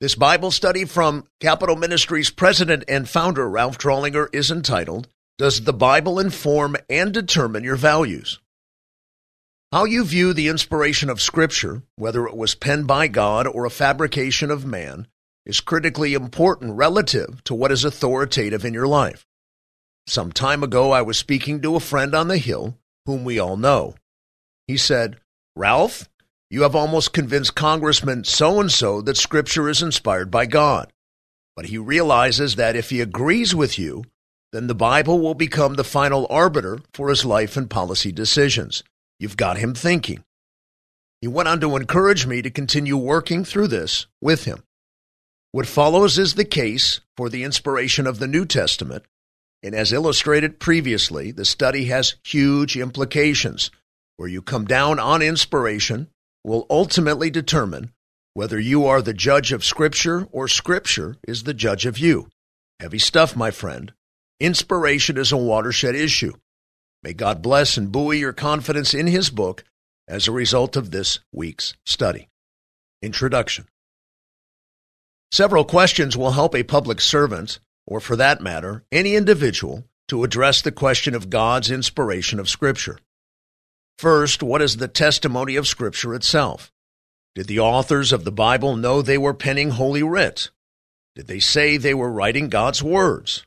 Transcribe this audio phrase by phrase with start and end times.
[0.00, 5.72] This Bible study from Capitol Ministries president and founder Ralph Drollinger is entitled, Does the
[5.72, 8.38] Bible Inform and Determine Your Values?
[9.72, 13.70] How you view the inspiration of Scripture, whether it was penned by God or a
[13.70, 15.08] fabrication of man,
[15.44, 19.26] is critically important relative to what is authoritative in your life.
[20.06, 23.56] Some time ago, I was speaking to a friend on the Hill whom we all
[23.56, 23.96] know.
[24.68, 25.18] He said,
[25.56, 26.08] Ralph,
[26.50, 30.92] you have almost convinced Congressman so and so that Scripture is inspired by God.
[31.54, 34.04] But he realizes that if he agrees with you,
[34.52, 38.82] then the Bible will become the final arbiter for his life and policy decisions.
[39.18, 40.24] You've got him thinking.
[41.20, 44.62] He went on to encourage me to continue working through this with him.
[45.50, 49.04] What follows is the case for the inspiration of the New Testament,
[49.62, 53.70] and as illustrated previously, the study has huge implications.
[54.16, 56.08] Where you come down on inspiration,
[56.48, 57.92] will ultimately determine
[58.32, 62.28] whether you are the judge of Scripture or Scripture is the judge of you.
[62.80, 63.92] Heavy stuff, my friend.
[64.40, 66.32] Inspiration is a watershed issue.
[67.02, 69.62] May God bless and buoy your confidence in His book
[70.08, 72.28] as a result of this week's study.
[73.02, 73.66] Introduction
[75.30, 80.62] Several questions will help a public servant, or for that matter, any individual, to address
[80.62, 82.98] the question of God's inspiration of Scripture.
[83.98, 86.70] First, what is the testimony of Scripture itself?
[87.34, 90.50] Did the authors of the Bible know they were penning Holy Writ?
[91.16, 93.44] Did they say they were writing God's words?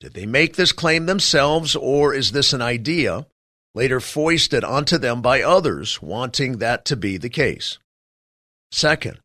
[0.00, 3.26] Did they make this claim themselves, or is this an idea
[3.74, 7.78] later foisted onto them by others wanting that to be the case?
[8.72, 9.20] Second,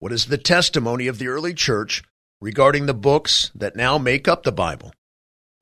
[0.00, 2.02] what is the testimony of the early church
[2.40, 4.92] regarding the books that now make up the Bible?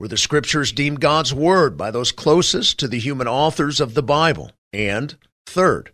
[0.01, 4.03] Were the scriptures deemed God's word by those closest to the human authors of the
[4.03, 4.53] Bible?
[4.73, 5.91] And third,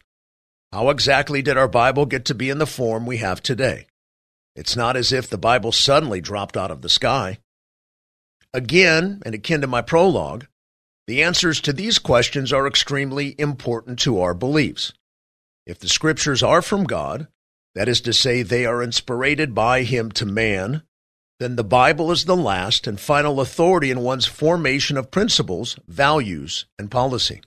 [0.72, 3.86] how exactly did our Bible get to be in the form we have today?
[4.55, 7.38] It's not as if the Bible suddenly dropped out of the sky.
[8.52, 10.47] Again, and akin to my prologue,
[11.06, 14.93] the answers to these questions are extremely important to our beliefs.
[15.66, 17.26] If the scriptures are from God,
[17.75, 20.82] that is to say, they are inspired by Him to man,
[21.41, 26.67] then the Bible is the last and final authority in one's formation of principles, values,
[26.78, 27.43] and policy.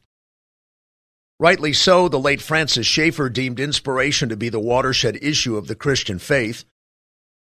[1.40, 5.76] Rightly so, the late Francis Schaeffer deemed inspiration to be the watershed issue of the
[5.76, 6.66] Christian faith.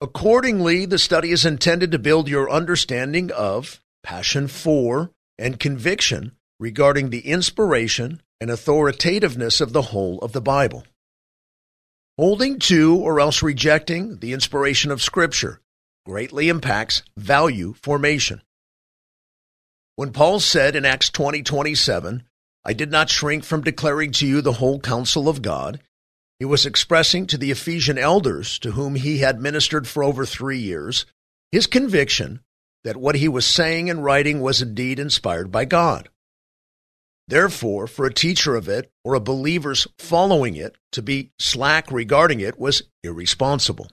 [0.02, 7.12] Accordingly, the study is intended to build your understanding of, passion for, and conviction regarding
[7.12, 10.84] the inspiration and authoritativeness of the whole of the Bible.
[12.18, 15.62] Holding to or else rejecting the inspiration of Scripture
[16.06, 18.42] greatly impacts value formation.
[19.96, 22.24] When Paul said in Acts 20 27,
[22.64, 25.80] I did not shrink from declaring to you the whole counsel of God,
[26.40, 30.58] he was expressing to the Ephesian elders, to whom he had ministered for over three
[30.58, 31.06] years,
[31.52, 32.42] his conviction
[32.84, 36.10] that what he was saying and writing was indeed inspired by God.
[37.28, 42.42] Therefore, for a teacher of it or a believer's following it to be slack regarding
[42.42, 43.90] it was irresponsible.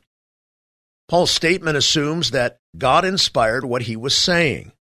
[1.12, 4.72] Paul's statement assumes that God inspired what he was saying.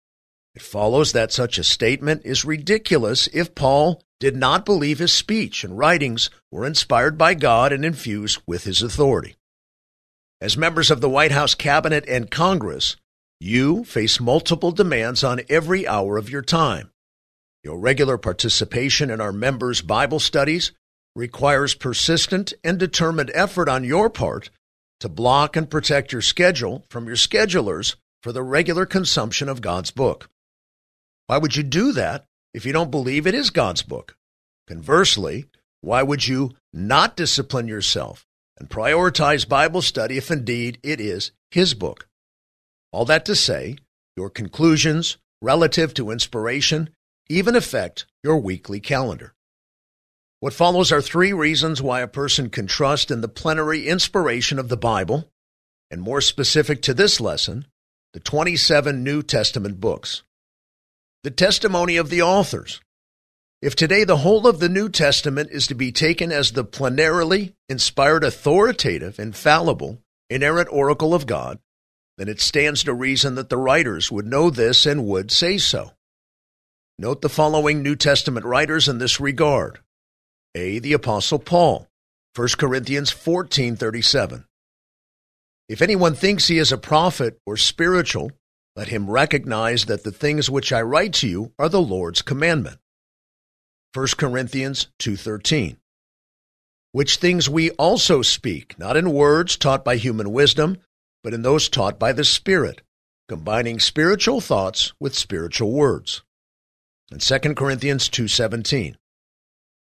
[0.55, 5.65] It follows that such a statement is ridiculous if Paul did not believe his speech
[5.65, 9.35] and writings were inspired by God and infused with his authority.
[10.39, 12.95] As members of the White House cabinet and Congress,
[13.41, 16.91] you face multiple demands on every hour of your time.
[17.61, 20.71] Your regular participation in our members' Bible studies
[21.13, 24.49] requires persistent and determined effort on your part
[25.01, 29.91] to block and protect your schedule from your schedulers for the regular consumption of God's
[29.91, 30.29] book.
[31.27, 34.15] Why would you do that if you don't believe it is God's book?
[34.67, 35.45] Conversely,
[35.81, 38.25] why would you not discipline yourself
[38.59, 42.07] and prioritize Bible study if indeed it is His book?
[42.91, 43.77] All that to say,
[44.15, 46.91] your conclusions relative to inspiration
[47.27, 49.33] even affect your weekly calendar.
[50.41, 54.69] What follows are three reasons why a person can trust in the plenary inspiration of
[54.69, 55.31] the Bible,
[55.91, 57.67] and more specific to this lesson,
[58.13, 60.23] the 27 New Testament books.
[61.21, 62.81] The testimony of the authors.
[63.61, 67.53] If today the whole of the New Testament is to be taken as the plenarily
[67.69, 71.59] inspired, authoritative, infallible, inerrant oracle of God,
[72.17, 75.91] then it stands to reason that the writers would know this and would say so.
[76.97, 79.81] Note the following New Testament writers in this regard
[80.55, 80.79] a.
[80.79, 81.87] The Apostle Paul,
[82.35, 84.45] 1 Corinthians 14:37.
[85.69, 88.31] If anyone thinks he is a prophet or spiritual,
[88.75, 92.79] let him recognize that the things which I write to you are the Lord's commandment.
[93.93, 95.77] 1 Corinthians 2:13.
[96.91, 100.77] which things we also speak, not in words taught by human wisdom,
[101.23, 102.81] but in those taught by the Spirit,
[103.29, 106.21] combining spiritual thoughts with spiritual words.
[107.09, 108.97] And 2 Corinthians 2:17.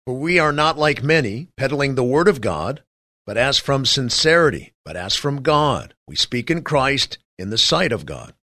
[0.06, 2.82] For we are not like many, peddling the word of God,
[3.24, 7.92] but as from sincerity, but as from God, we speak in Christ in the sight
[7.92, 8.34] of God.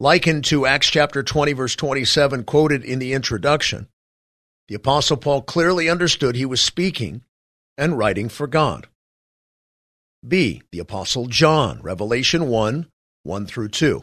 [0.00, 3.88] Likened to Acts chapter 20 verse 27 quoted in the introduction,
[4.68, 7.22] the apostle Paul clearly understood he was speaking
[7.78, 8.88] and writing for God.
[10.26, 10.62] B.
[10.72, 12.88] The apostle John, Revelation 1,
[13.22, 14.02] 1 through 2.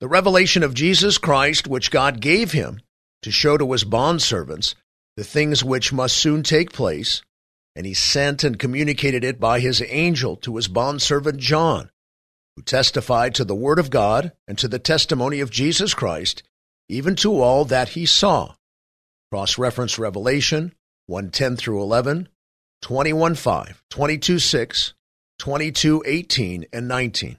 [0.00, 2.80] The revelation of Jesus Christ, which God gave him
[3.22, 4.74] to show to his bondservants
[5.16, 7.22] the things which must soon take place,
[7.74, 11.90] and he sent and communicated it by his angel to his bondservant John,
[12.56, 16.42] who testified to the word of God and to the testimony of Jesus Christ,
[16.88, 18.54] even to all that he saw.
[19.30, 20.72] Cross reference Revelation
[21.06, 22.28] 110 through 11,
[22.82, 24.94] 21 5, 22 6,
[25.38, 27.38] 22 18, and 19.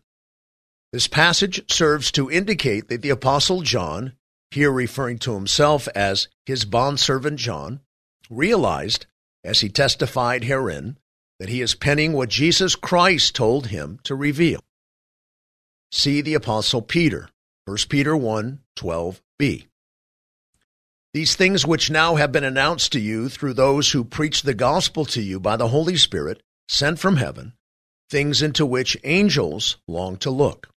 [0.91, 4.13] This passage serves to indicate that the Apostle John,
[4.51, 7.81] here referring to himself as his bondservant John,
[8.29, 9.05] realized,
[9.43, 10.97] as he testified herein,
[11.39, 14.61] that he is penning what Jesus Christ told him to reveal.
[15.91, 17.29] See the Apostle Peter,
[17.65, 19.65] 1 Peter 1 12b.
[21.13, 25.05] These things which now have been announced to you through those who preach the gospel
[25.05, 27.53] to you by the Holy Spirit, sent from heaven,
[28.09, 30.69] things into which angels long to look.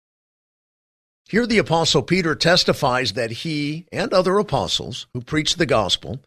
[1.28, 6.20] Here, the Apostle Peter testifies that he and other apostles who preached the gospel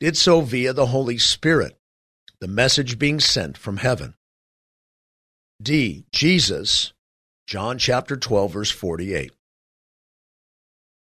[0.00, 1.76] did so via the Holy Spirit,
[2.40, 4.14] the message being sent from heaven.
[5.62, 6.04] D.
[6.12, 6.92] Jesus,
[7.46, 9.32] John chapter 12, verse 48.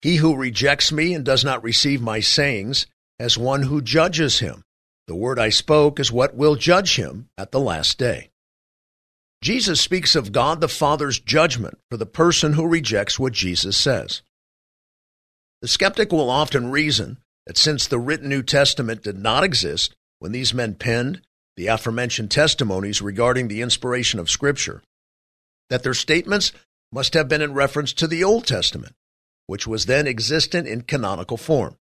[0.02, 2.86] He who rejects me and does not receive my sayings
[3.18, 4.62] as one who judges him.
[5.06, 8.30] The word I spoke is what will judge him at the last day.
[9.44, 14.22] Jesus speaks of God the Father's judgment for the person who rejects what Jesus says.
[15.60, 20.32] The skeptic will often reason that since the written New Testament did not exist when
[20.32, 21.20] these men penned
[21.58, 24.82] the aforementioned testimonies regarding the inspiration of Scripture,
[25.68, 26.52] that their statements
[26.90, 28.94] must have been in reference to the Old Testament,
[29.46, 31.76] which was then existent in canonical form.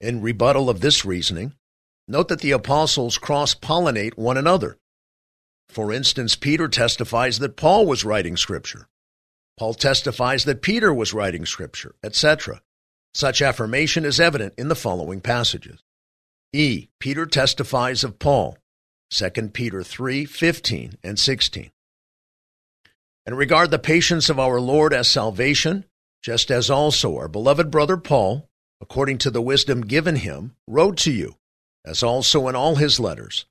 [0.00, 1.54] In rebuttal of this reasoning,
[2.08, 4.78] note that the apostles cross pollinate one another
[5.68, 8.88] for instance, Peter testifies that Paul was writing Scripture.
[9.58, 12.62] Paul testifies that Peter was writing Scripture, etc.
[13.14, 15.82] Such affirmation is evident in the following passages.
[16.52, 16.88] E.
[17.00, 18.58] Peter testifies of Paul,
[19.10, 21.70] 2 Peter 3 15 and 16.
[23.24, 25.84] And regard the patience of our Lord as salvation,
[26.22, 28.48] just as also our beloved brother Paul,
[28.80, 31.36] according to the wisdom given him, wrote to you,
[31.84, 33.46] as also in all his letters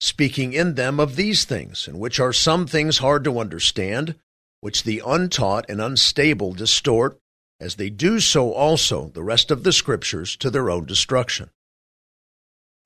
[0.00, 4.14] speaking in them of these things, in which are some things hard to understand,
[4.60, 7.18] which the untaught and unstable distort,
[7.60, 11.50] as they do so also the rest of the Scriptures to their own destruction.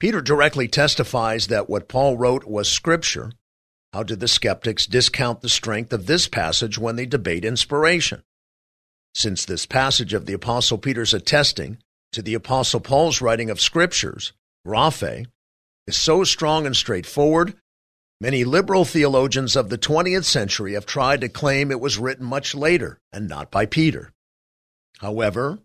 [0.01, 3.33] Peter directly testifies that what Paul wrote was Scripture.
[3.93, 8.25] How did the skeptics discount the strength of this passage when they debate inspiration?
[9.15, 11.79] Since this passage of the Apostle Peter's attesting
[12.13, 14.33] to the Apostle Paul's writing of Scriptures,
[14.67, 15.27] graphe,
[15.87, 17.55] is so strong and straightforward,
[18.21, 22.55] many liberal theologians of the 20th century have tried to claim it was written much
[22.55, 24.13] later and not by Peter.
[24.99, 25.59] However,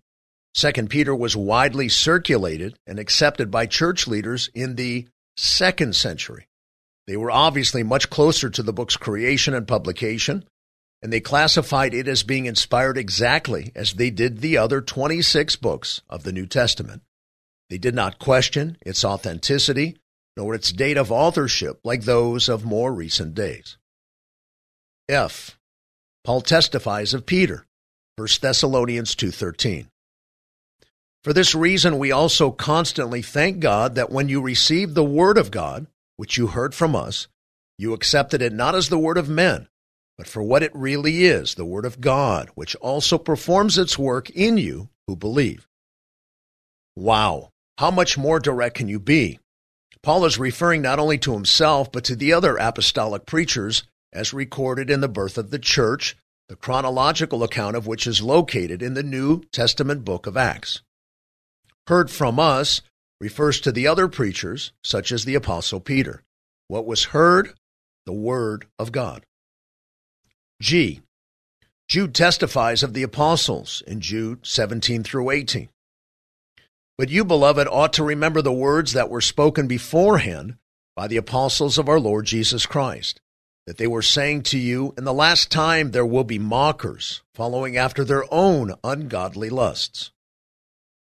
[0.56, 6.48] 2 Peter was widely circulated and accepted by church leaders in the second century.
[7.08, 10.44] They were obviously much closer to the book's creation and publication,
[11.02, 16.02] and they classified it as being inspired exactly as they did the other 26 books
[16.10, 17.04] of the New Testament.
[17.70, 19.98] They did not question its authenticity
[20.40, 23.78] nor its date of authorship like those of more recent days.
[25.10, 25.60] F.
[26.24, 27.66] Paul testifies of Peter,
[28.16, 29.90] 1 Thessalonians 2:13.
[31.26, 35.52] For this reason we also constantly thank God that when you received the word of
[35.52, 37.28] God, which you heard from us,
[37.78, 39.68] you accepted it not as the word of men,
[40.18, 44.30] but for what it really is, the word of God, which also performs its work
[44.30, 45.68] in you who believe.
[46.96, 49.38] Wow, how much more direct can you be?
[50.02, 54.90] Paul is referring not only to himself, but to the other apostolic preachers as recorded
[54.90, 59.04] in the birth of the church, the chronological account of which is located in the
[59.04, 60.82] New Testament book of Acts.
[61.88, 62.82] Heard from us
[63.20, 66.24] refers to the other preachers, such as the Apostle Peter.
[66.68, 67.54] What was heard?
[68.06, 69.26] The Word of God.
[70.62, 71.02] G.
[71.88, 75.70] Jude testifies of the apostles in Jude 17 through 18.
[77.00, 80.58] But you, beloved, ought to remember the words that were spoken beforehand
[80.98, 83.22] by the apostles of our Lord Jesus Christ,
[83.66, 87.78] that they were saying to you, In the last time there will be mockers, following
[87.78, 90.12] after their own ungodly lusts.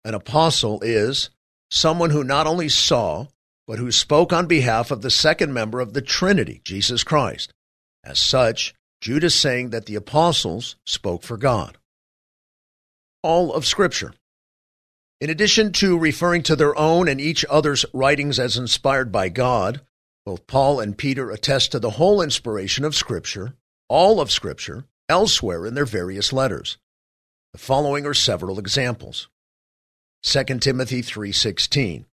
[0.06, 1.28] An apostle is
[1.70, 3.26] someone who not only saw,
[3.66, 7.52] but who spoke on behalf of the second member of the Trinity, Jesus Christ.
[8.02, 8.72] As such,
[9.02, 11.76] Jude is saying that the apostles spoke for God.
[13.22, 14.14] All of Scripture.
[15.20, 19.80] In addition to referring to their own and each other's writings as inspired by God,
[20.26, 23.54] both Paul and Peter attest to the whole inspiration of Scripture,
[23.88, 26.78] all of Scripture, elsewhere in their various letters.
[27.52, 29.28] The following are several examples.
[30.24, 32.06] 2 Timothy 3:16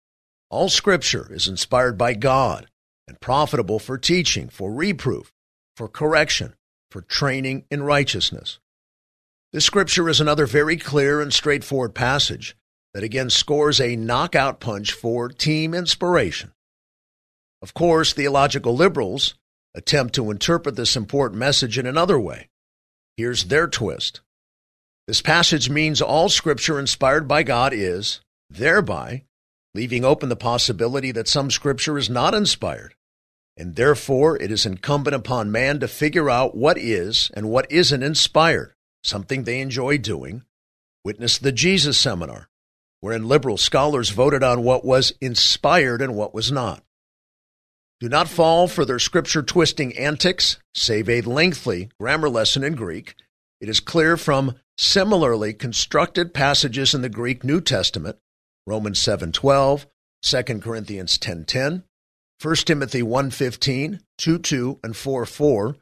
[0.51, 2.69] All scripture is inspired by God
[3.07, 5.33] and profitable for teaching, for reproof,
[5.77, 6.57] for correction,
[6.91, 8.59] for training in righteousness.
[9.53, 12.57] This scripture is another very clear and straightforward passage
[12.99, 16.51] that again scores a knockout punch for team inspiration.
[17.63, 19.37] Of course, theological liberals
[19.73, 22.49] attempt to interpret this important message in another way.
[23.17, 24.21] Here's their twist.
[25.07, 29.23] This passage means all scripture inspired by God is, thereby,
[29.77, 32.97] leaving open the possibility that some scripture is not inspired.
[33.57, 38.03] And therefore, it is incumbent upon man to figure out what is and what isn't
[38.03, 38.75] inspired,
[39.05, 40.43] something they enjoy doing.
[41.05, 42.49] Witness the Jesus Seminar,
[43.01, 46.83] wherein liberal scholars voted on what was inspired and what was not.
[48.01, 53.15] Do not fall for their scripture twisting antics, save a lengthy grammar lesson in Greek.
[53.61, 58.17] It is clear from Similarly constructed passages in the Greek New Testament,
[58.65, 59.87] Romans 7:12,
[60.23, 61.83] 2 Corinthians 10:10,
[62.39, 65.75] 1 Timothy 1:15, 2:2 and 4:4,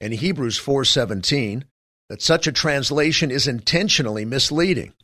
[0.00, 1.64] and Hebrews 4:17,
[2.08, 4.94] that such a translation is intentionally misleading.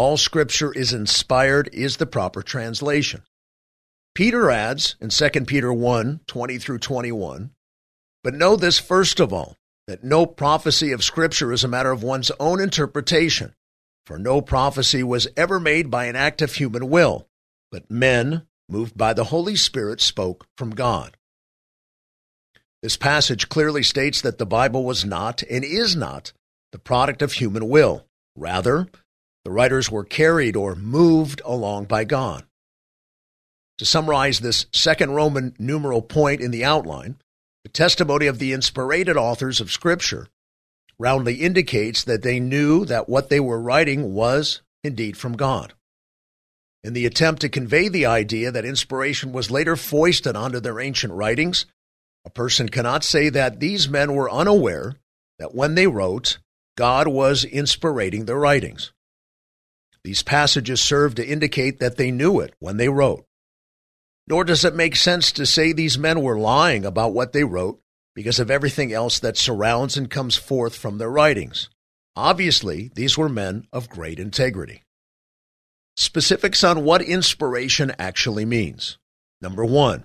[0.00, 3.22] All scripture is inspired is the proper translation.
[4.14, 7.50] Peter adds in 2 Peter 1, 20 through 21,
[8.24, 12.02] but know this first of all, that no prophecy of Scripture is a matter of
[12.02, 13.54] one's own interpretation,
[14.06, 17.28] for no prophecy was ever made by an act of human will,
[17.70, 21.18] but men, moved by the Holy Spirit, spoke from God.
[22.82, 26.32] This passage clearly states that the Bible was not and is not
[26.72, 28.06] the product of human will.
[28.34, 28.88] Rather,
[29.44, 32.44] the writers were carried or moved along by God.
[33.78, 37.16] To summarize this second Roman numeral point in the outline,
[37.62, 40.28] the testimony of the inspired authors of Scripture
[40.98, 45.72] roundly indicates that they knew that what they were writing was indeed from God.
[46.84, 51.12] In the attempt to convey the idea that inspiration was later foisted onto their ancient
[51.12, 51.66] writings,
[52.24, 54.96] a person cannot say that these men were unaware
[55.38, 56.38] that when they wrote,
[56.76, 58.92] God was inspiring their writings.
[60.04, 63.26] These passages serve to indicate that they knew it when they wrote.
[64.26, 67.80] Nor does it make sense to say these men were lying about what they wrote
[68.14, 71.68] because of everything else that surrounds and comes forth from their writings.
[72.16, 74.82] Obviously, these were men of great integrity.
[75.96, 78.98] Specifics on what inspiration actually means.
[79.40, 80.04] Number one,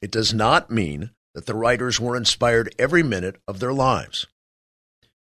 [0.00, 4.26] it does not mean that the writers were inspired every minute of their lives.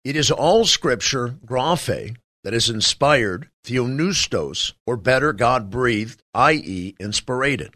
[0.03, 7.75] It is all scripture, graphe, that is inspired, theopneustos, or better, God breathed, i.e., inspired.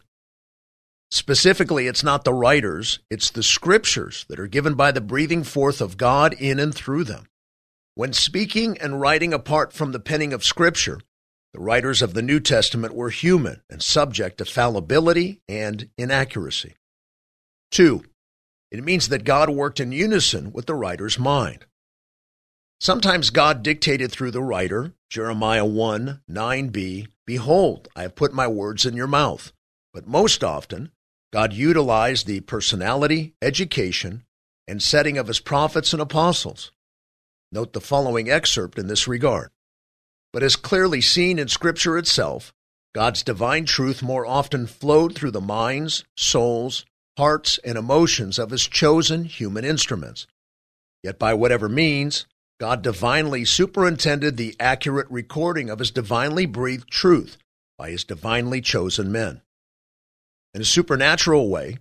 [1.09, 5.81] Specifically, it's not the writers, it's the scriptures that are given by the breathing forth
[5.81, 7.25] of God in and through them.
[7.95, 11.01] When speaking and writing apart from the penning of scripture,
[11.51, 16.75] the writers of the New Testament were human and subject to fallibility and inaccuracy.
[17.71, 18.03] Two,
[18.69, 21.65] it means that God worked in unison with the writer's mind.
[22.81, 28.85] Sometimes God dictated through the writer, Jeremiah 1 9b, Behold, I have put my words
[28.85, 29.51] in your mouth.
[29.93, 30.91] But most often,
[31.33, 34.23] God utilized the personality, education,
[34.67, 36.71] and setting of his prophets and apostles.
[37.51, 39.49] Note the following excerpt in this regard.
[40.31, 42.53] But as clearly seen in Scripture itself,
[42.95, 46.85] God's divine truth more often flowed through the minds, souls,
[47.17, 50.27] hearts, and emotions of his chosen human instruments.
[51.03, 52.25] Yet by whatever means,
[52.59, 57.37] God divinely superintended the accurate recording of his divinely breathed truth
[57.77, 59.41] by his divinely chosen men.
[60.53, 61.77] In a supernatural way,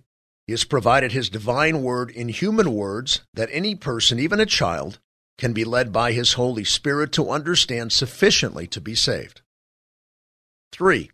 [0.47, 4.99] he has provided his divine word in human words that any person, even a child,
[5.37, 9.41] can be led by his Holy Spirit to understand sufficiently to be saved.
[10.71, 11.11] 3.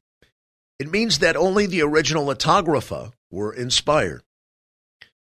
[0.79, 4.21] It means that only the original autographa were inspired.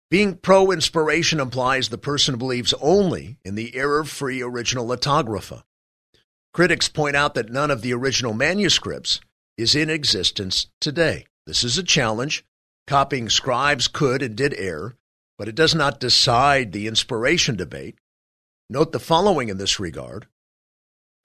[0.10, 5.66] Being pro inspiration implies the person believes only in the error free original autographa.
[6.54, 9.20] Critics point out that none of the original manuscripts
[9.58, 11.26] is in existence today.
[11.46, 12.46] This is a challenge.
[12.88, 14.96] Copying scribes could and did err,
[15.38, 18.00] but it does not decide the inspiration debate.
[18.70, 20.28] Note the following in this regard.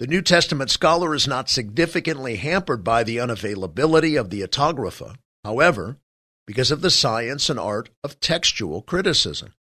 [0.01, 5.99] The New Testament scholar is not significantly hampered by the unavailability of the autographa, however,
[6.47, 9.55] because of the science and art of textual criticism.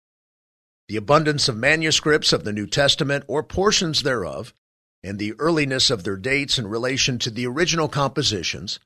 [0.87, 4.53] The abundance of manuscripts of the New Testament or portions thereof,
[5.03, 8.79] and the earliness of their dates in relation to the original compositions,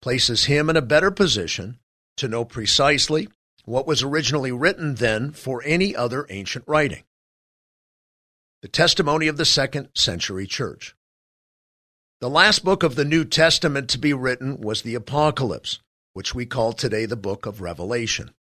[0.00, 1.78] places him in a better position
[2.16, 3.28] to know precisely
[3.64, 7.04] what was originally written then for any other ancient writing.
[8.62, 10.94] The testimony of the second century church.
[12.20, 15.80] The last book of the New Testament to be written was the Apocalypse,
[16.14, 18.32] which we call today the book of Revelation.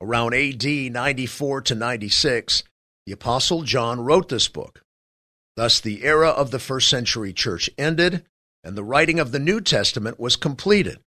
[0.00, 2.64] Around AD 94 to 96,
[3.06, 4.82] the Apostle John wrote this book.
[5.56, 8.24] Thus, the era of the first century church ended,
[8.64, 10.98] and the writing of the New Testament was completed.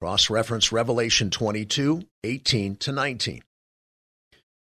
[0.00, 3.42] Cross reference Revelation 22 18 to 19.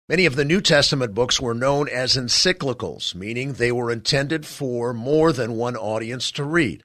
[0.09, 4.95] Many of the New Testament books were known as encyclicals, meaning they were intended for
[4.95, 6.83] more than one audience to read.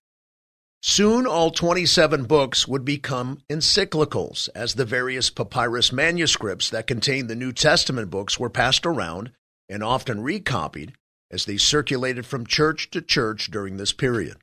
[0.84, 7.36] Soon all 27 books would become encyclicals, as the various papyrus manuscripts that contained the
[7.36, 9.32] New Testament books were passed around
[9.70, 10.94] and often recopied
[11.30, 14.38] as they circulated from church to church during this period.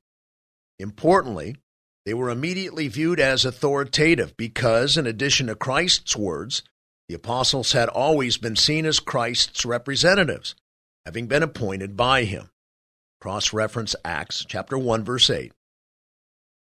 [0.78, 1.56] Importantly,
[2.06, 6.62] they were immediately viewed as authoritative because, in addition to Christ's words,
[7.08, 10.54] the apostles had always been seen as Christ's representatives,
[11.04, 12.48] having been appointed by him.
[13.20, 15.52] Cross reference Acts chapter 1 verse 8.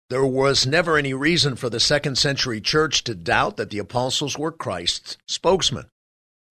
[0.09, 4.37] There was never any reason for the second century church to doubt that the apostles
[4.37, 5.89] were Christ's spokesmen.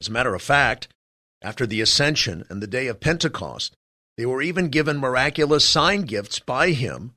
[0.01, 0.89] As a matter of fact,
[1.41, 3.75] after the ascension and the day of Pentecost,
[4.19, 7.13] they were even given miraculous sign gifts by him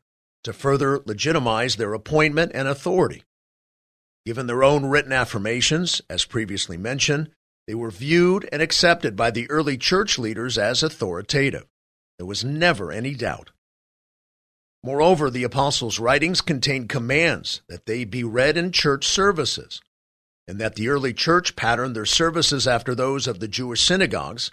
[0.45, 3.23] to further legitimize their appointment and authority.
[4.25, 7.31] Given their own written affirmations, as previously mentioned,
[7.67, 11.65] they were viewed and accepted by the early church leaders as authoritative.
[12.17, 13.51] There was never any doubt.
[14.83, 19.81] Moreover, the apostles' writings contained commands that they be read in church services,
[20.47, 24.51] and that the early church patterned their services after those of the Jewish synagogues,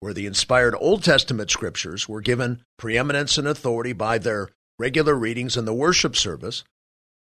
[0.00, 5.56] where the inspired Old Testament scriptures were given preeminence and authority by their regular readings
[5.56, 6.64] in the worship service,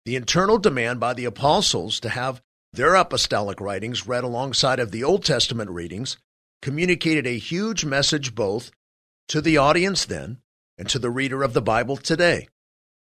[0.05, 2.41] the internal demand by the apostles to have
[2.73, 6.17] their apostolic writings read alongside of the Old Testament readings
[6.61, 8.71] communicated a huge message both
[9.27, 10.37] to the audience then
[10.81, 12.47] and to the reader of the Bible today.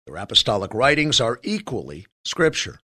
[0.06, 2.80] Their apostolic writings are equally Scripture.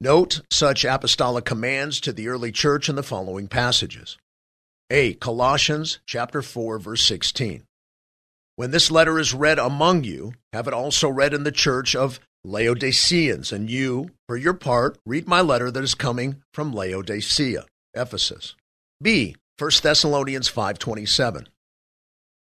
[0.00, 4.18] Note such apostolic commands to the early church in the following passages.
[4.88, 5.14] A.
[5.14, 7.64] Colossians chapter 4 verse 16.
[8.54, 12.20] When this letter is read among you, have it also read in the church of
[12.44, 17.64] Laodiceans, and you, for your part, read my letter that is coming from Laodicea,
[17.94, 18.54] Ephesus.
[19.02, 19.34] B.
[19.58, 21.48] 1 Thessalonians 5:27.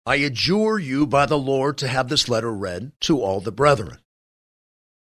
[0.09, 3.99] I adjure you by the Lord to have this letter read to all the brethren.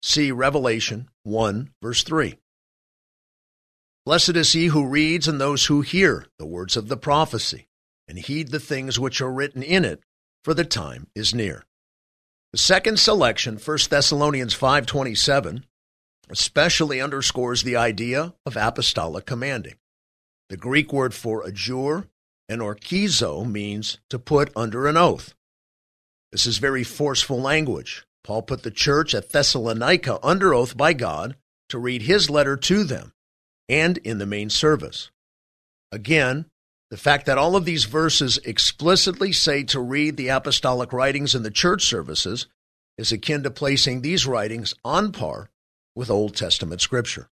[0.02, 2.40] See Revelation 1 verse 3.
[4.08, 7.68] Blessed is he who reads and those who hear the words of the prophecy
[8.08, 10.02] and heed the things which are written in it,
[10.44, 11.66] for the time is near.
[12.52, 15.64] The second selection, 1 Thessalonians 5:27,
[16.30, 19.76] especially underscores the idea of apostolic commanding.
[20.50, 22.08] The Greek word for adjure
[22.50, 25.34] enorkizo means to put under an oath.
[26.32, 28.06] This is very forceful language.
[28.24, 31.36] Paul put the church at Thessalonica under oath by God
[31.70, 33.14] to read his letter to them
[33.70, 35.12] and in the main service.
[35.92, 36.46] Again,
[36.90, 41.44] the fact that all of these verses explicitly say to read the apostolic writings in
[41.44, 42.48] the church services
[42.98, 45.50] is akin to placing these writings on par
[45.96, 47.30] with Old Testament scripture.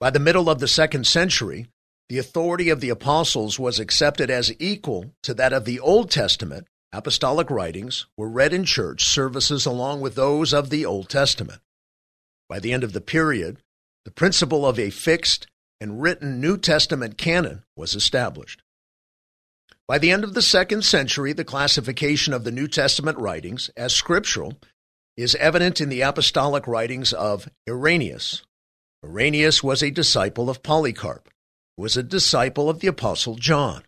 [0.00, 1.66] By the middle of the second century,
[2.08, 6.66] the authority of the apostles was accepted as equal to that of the Old Testament.
[6.92, 11.60] Apostolic writings were read in church services along with those of the Old Testament.
[12.48, 13.58] By the end of the period,
[14.06, 15.46] the principle of a fixed
[15.82, 18.62] and written New Testament canon was established.
[19.86, 23.92] By the end of the second century, the classification of the New Testament writings as
[23.94, 24.54] scriptural
[25.16, 28.42] is evident in the apostolic writings of Irenaeus.
[29.04, 31.28] Irenaeus was a disciple of Polycarp,
[31.78, 33.84] was a disciple of the apostle John.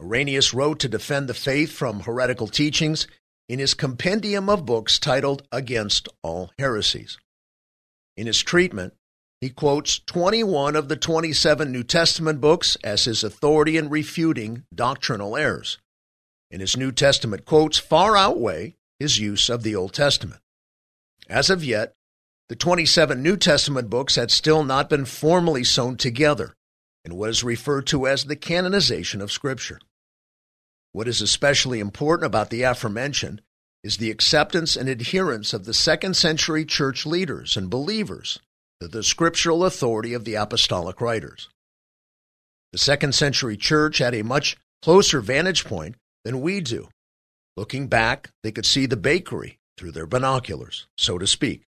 [0.00, 3.06] Irenaeus wrote to defend the faith from heretical teachings
[3.48, 7.16] in his compendium of books titled Against All Heresies.
[8.16, 8.92] In his treatment,
[9.40, 15.36] he quotes 21 of the 27 New Testament books as his authority in refuting doctrinal
[15.36, 15.78] errors.
[16.50, 20.40] And his New Testament quotes far outweigh his use of the Old Testament.
[21.28, 21.92] As of yet,
[22.48, 26.55] The 27 New Testament books had still not been formally sewn together
[27.06, 29.78] in what is referred to as the canonization of Scripture.
[30.92, 33.40] What is especially important about the aforementioned
[33.84, 38.40] is the acceptance and adherence of the second century church leaders and believers
[38.80, 41.48] to the scriptural authority of the apostolic writers.
[42.72, 46.88] The second century church had a much closer vantage point than we do.
[47.56, 51.62] Looking back, they could see the bakery through their binoculars, so to speak.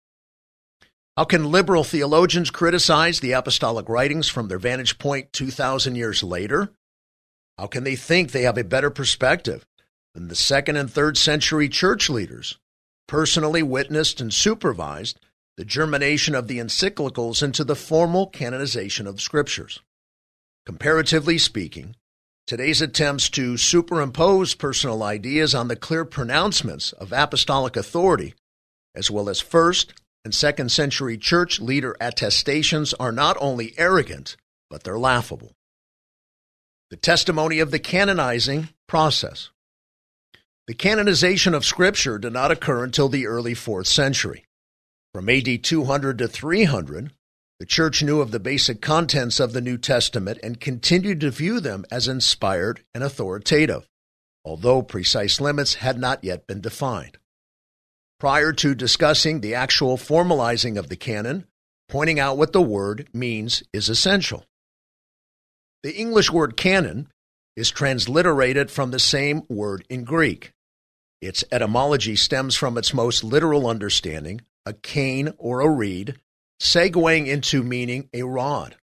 [1.17, 6.69] How can liberal theologians criticize the apostolic writings from their vantage point 2,000 years later?
[7.59, 9.65] How can they think they have a better perspective
[10.15, 12.59] than the second and third century church leaders
[13.09, 15.19] personally witnessed and supervised
[15.57, 19.81] the germination of the encyclicals into the formal canonization of the scriptures?
[20.67, 21.97] Comparatively speaking,
[22.47, 28.35] today's attempts to superimpose personal ideas on the clear pronouncements of apostolic authority,
[28.95, 29.95] as well as first
[30.27, 34.37] and second century church leader attestations, are not only arrogant,
[34.69, 35.57] but they're laughable
[36.91, 39.51] the testimony of the canonizing process.
[40.69, 44.45] The canonization of Scripture did not occur until the early 4th century.
[45.13, 47.11] From AD 200 to 300,
[47.59, 51.59] the Church knew of the basic contents of the New Testament and continued to view
[51.59, 53.89] them as inspired and authoritative,
[54.45, 57.19] although precise limits had not yet been defined.
[58.19, 61.47] Prior to discussing the actual formalizing of the canon,
[61.89, 64.45] pointing out what the word means is essential.
[65.83, 67.09] The English word canon
[67.57, 70.53] is transliterated from the same word in Greek.
[71.21, 76.19] Its etymology stems from its most literal understanding, a cane or a reed,
[76.61, 78.77] segueing into meaning a rod.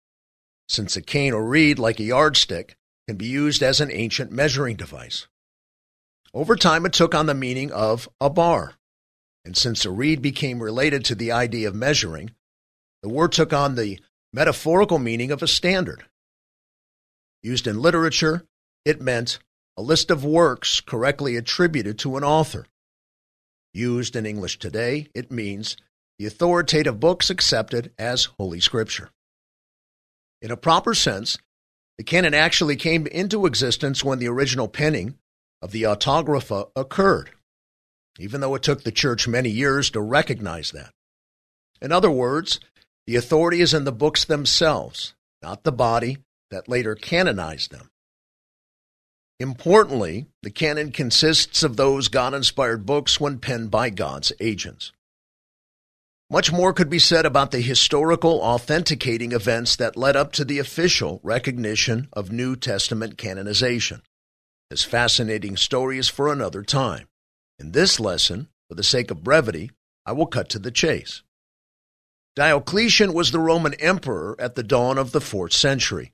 [0.68, 2.76] Since a cane or reed, like a yardstick,
[3.08, 5.26] can be used as an ancient measuring device.
[6.32, 8.74] Over time, it took on the meaning of a bar.
[9.50, 12.30] And since a reed became related to the idea of measuring,
[13.02, 13.98] the word took on the
[14.32, 16.04] metaphorical meaning of a standard.
[17.42, 18.44] Used in literature,
[18.84, 19.40] it meant
[19.76, 22.64] a list of works correctly attributed to an author.
[23.74, 25.76] Used in English today, it means
[26.20, 29.10] the authoritative books accepted as Holy Scripture.
[30.40, 31.38] In a proper sense,
[31.98, 35.18] the canon actually came into existence when the original penning
[35.60, 37.30] of the Autographa occurred,
[38.22, 40.90] even though it took the church many years to recognize that.
[41.80, 42.60] In other words,
[43.06, 46.18] the authority is in the books themselves, not the body
[46.50, 47.90] that later canonized them.
[49.38, 54.92] Importantly, the canon consists of those God inspired books when penned by God's agents.
[56.28, 60.60] Much more could be said about the historical authenticating events that led up to the
[60.60, 64.02] official recognition of New Testament canonization.
[64.68, 67.08] This fascinating story is for another time.
[67.60, 69.70] In this lesson, for the sake of brevity,
[70.06, 71.22] I will cut to the chase.
[72.34, 76.10] Diocletian was the Roman emperor at the dawn of the fourth century.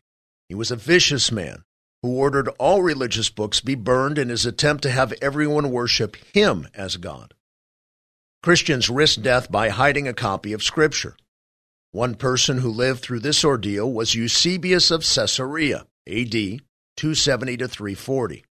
[0.48, 1.62] He was a vicious man
[2.02, 6.66] who ordered all religious books be burned in his attempt to have everyone worship him
[6.74, 7.32] as God.
[8.42, 11.16] Christians risked death by hiding a copy of Scripture.
[11.92, 18.45] One person who lived through this ordeal was Eusebius of Caesarea, AD 270 to 340.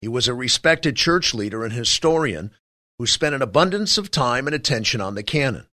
[0.00, 2.52] He was a respected church leader and historian
[2.98, 5.66] who spent an abundance of time and attention on the canon.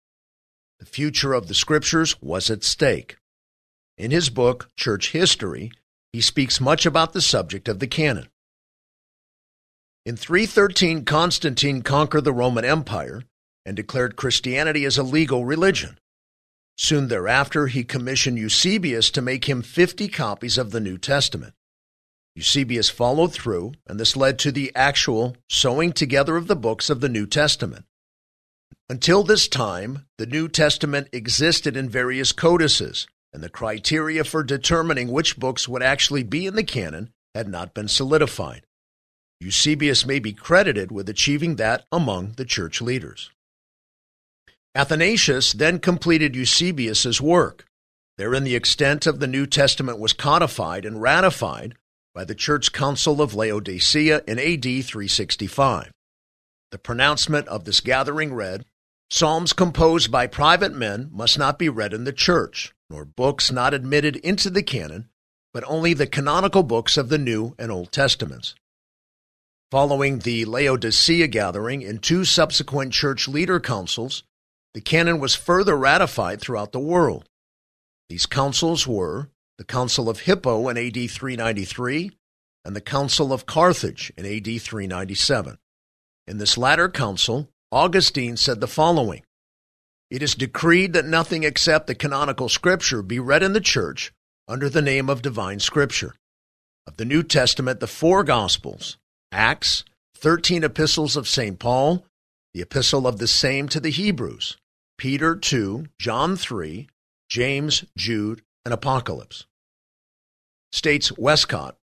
[0.78, 3.16] The future of the Scriptures was at stake.
[3.96, 5.70] In his book, Church History,
[6.12, 8.28] he speaks much about the subject of the canon.
[10.04, 13.22] In 313, Constantine conquered the Roman Empire
[13.64, 15.98] and declared Christianity as a legal religion.
[16.76, 21.54] Soon thereafter, he commissioned Eusebius to make him 50 copies of the New Testament.
[22.34, 27.00] Eusebius followed through, and this led to the actual sewing together of the books of
[27.00, 27.84] the New Testament.
[28.88, 35.08] Until this time, the New Testament existed in various codices, and the criteria for determining
[35.08, 38.66] which books would actually be in the canon had not been solidified.
[39.40, 43.30] Eusebius may be credited with achieving that among the church leaders.
[44.74, 47.64] Athanasius then completed Eusebius's work.
[48.18, 51.74] Therein the extent of the New Testament was codified and ratified
[52.14, 55.90] by the Church Council of Laodicea in AD 365.
[56.70, 58.64] The pronouncement of this gathering read,
[59.10, 63.74] Psalms composed by private men must not be read in the church, nor books not
[63.74, 65.08] admitted into the canon,
[65.52, 68.54] but only the canonical books of the New and Old Testaments.
[69.70, 74.22] Following the Laodicea gathering and two subsequent church leader councils,
[74.72, 77.28] the canon was further ratified throughout the world.
[78.08, 82.10] These councils were the Council of Hippo in AD 393
[82.64, 85.58] and the Council of Carthage in AD 397.
[86.26, 89.22] In this latter council, Augustine said the following
[90.10, 94.12] It is decreed that nothing except the canonical Scripture be read in the church
[94.48, 96.14] under the name of divine Scripture.
[96.86, 98.98] Of the New Testament, the four Gospels,
[99.32, 99.84] Acts,
[100.16, 101.58] 13 epistles of St.
[101.58, 102.04] Paul,
[102.52, 104.56] the epistle of the same to the Hebrews,
[104.98, 106.88] Peter 2, John 3,
[107.28, 109.46] James, Jude, and Apocalypse.
[110.72, 111.76] States Westcott.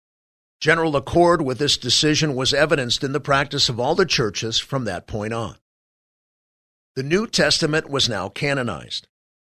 [0.60, 4.86] General accord with this decision was evidenced in the practice of all the churches from
[4.86, 5.56] that point on.
[6.96, 9.08] The New Testament was now canonized.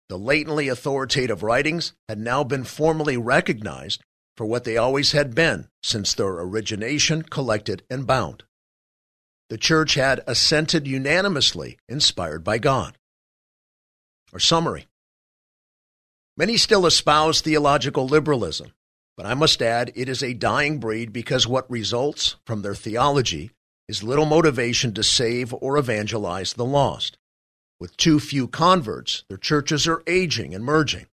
[0.08, 4.02] The latently authoritative writings had now been formally recognized
[4.36, 8.44] for what they always had been since their origination, collected, and bound.
[9.48, 12.98] The church had assented unanimously, inspired by God.
[14.32, 14.86] Or summary
[16.38, 18.72] Many still espouse theological liberalism,
[19.16, 23.52] but I must add it is a dying breed because what results from their theology
[23.88, 27.16] is little motivation to save or evangelize the lost.
[27.80, 31.06] With too few converts, their churches are aging and merging.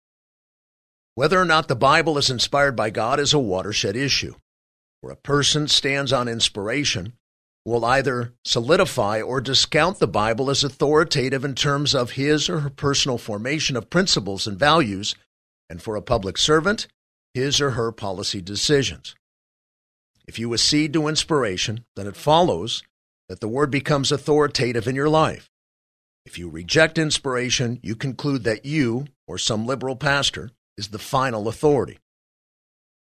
[1.14, 4.34] Whether or not the Bible is inspired by God is a watershed issue.
[5.02, 7.14] Where a person stands on inspiration
[7.66, 12.70] will either solidify or discount the Bible as authoritative in terms of his or her
[12.70, 15.16] personal formation of principles and values,
[15.70, 16.88] and for a public servant,
[17.34, 19.16] his or her policy decisions.
[20.28, 22.84] If you accede to inspiration, then it follows
[23.30, 25.50] that the Word becomes authoritative in your life.
[26.26, 31.48] If you reject inspiration, you conclude that you, or some liberal pastor, is the final
[31.48, 32.00] authority.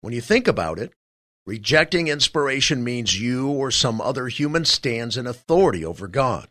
[0.02, 0.94] When you think about it,
[1.46, 6.48] rejecting inspiration means you or some other human stands in authority over God.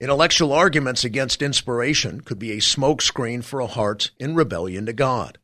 [0.00, 5.38] Intellectual arguments against inspiration could be a smokescreen for a heart in rebellion to God.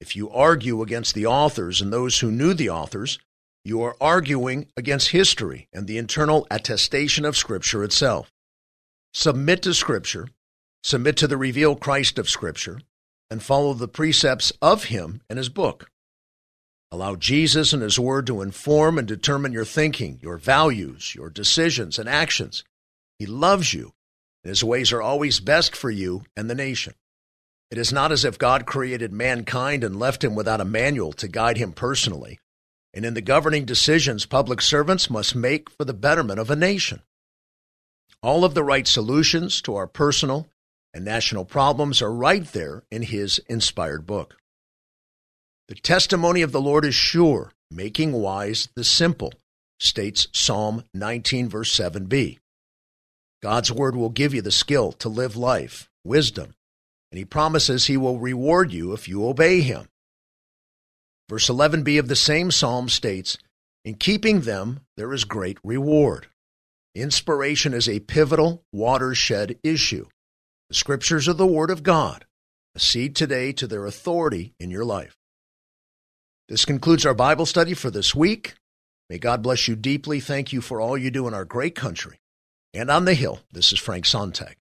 [0.00, 3.18] If you argue against the authors and those who knew the authors,
[3.64, 8.32] you are arguing against history and the internal attestation of Scripture itself.
[9.14, 10.28] Submit to Scripture,
[10.82, 12.80] submit to the revealed Christ of Scripture,
[13.30, 15.90] and follow the precepts of Him and His book.
[16.96, 21.98] Allow Jesus and His Word to inform and determine your thinking, your values, your decisions,
[21.98, 22.64] and actions.
[23.18, 23.92] He loves you,
[24.42, 26.94] and His ways are always best for you and the nation.
[27.70, 31.28] It is not as if God created mankind and left him without a manual to
[31.28, 32.38] guide him personally.
[32.94, 37.02] And in the governing decisions public servants must make for the betterment of a nation.
[38.22, 40.48] All of the right solutions to our personal
[40.94, 44.38] and national problems are right there in his inspired book.
[45.68, 49.32] The testimony of the Lord is sure, making wise the simple,
[49.80, 52.38] states Psalm 19, verse 7b.
[53.42, 56.54] God's word will give you the skill to live life, wisdom,
[57.10, 59.88] and he promises he will reward you if you obey him.
[61.28, 63.36] Verse 11b of the same psalm states,
[63.84, 66.28] In keeping them there is great reward.
[66.94, 70.06] Inspiration is a pivotal watershed issue.
[70.68, 72.24] The scriptures are the Word of God.
[72.76, 75.16] Accede today to their authority in your life.
[76.48, 78.54] This concludes our Bible study for this week.
[79.10, 80.20] May God bless you deeply.
[80.20, 82.20] Thank you for all you do in our great country.
[82.72, 84.56] And on the Hill, this is Frank Sontag.